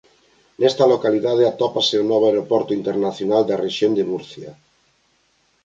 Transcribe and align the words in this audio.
Nesta 0.61 0.83
localidade 0.93 1.43
atópase 1.51 1.95
o 2.01 2.07
novo 2.11 2.25
Aeroporto 2.27 2.71
Internacional 2.79 3.41
da 3.45 3.59
Rexión 3.65 3.91
de 3.95 4.07
Murcia. 4.11 4.51